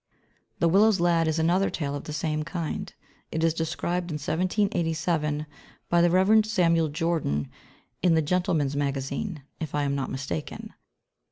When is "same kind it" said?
2.11-3.43